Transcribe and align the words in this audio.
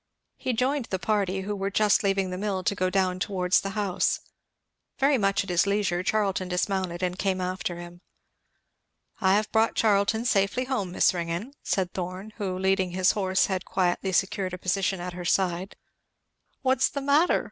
He 0.35 0.53
joined 0.53 0.85
the 0.85 0.97
party, 0.97 1.41
who 1.41 1.55
were 1.55 1.69
just 1.69 2.01
leaving 2.01 2.31
the 2.31 2.37
mill 2.39 2.63
to 2.63 2.73
go 2.73 2.89
down 2.89 3.19
towards 3.19 3.61
the 3.61 3.69
house. 3.77 4.19
Very 4.97 5.19
much 5.19 5.43
at 5.43 5.51
his 5.51 5.67
leisure 5.67 6.01
Charlton 6.01 6.47
dismounted 6.47 7.03
and 7.03 7.19
came 7.19 7.39
after 7.39 7.75
him. 7.75 8.01
"I 9.19 9.35
have 9.35 9.51
brought 9.51 9.75
Charlton 9.75 10.25
safe 10.25 10.55
home, 10.55 10.91
Miss 10.91 11.13
Ringgan," 11.13 11.53
said 11.61 11.93
Thorn, 11.93 12.31
who 12.37 12.57
leading 12.57 12.89
his 12.93 13.11
horse 13.11 13.45
had 13.45 13.63
quietly 13.65 14.11
secured 14.11 14.55
a 14.55 14.57
position 14.57 14.99
at 14.99 15.13
her 15.13 15.23
side. 15.23 15.75
"What's 16.63 16.89
the 16.89 17.01
matter?" 17.01 17.39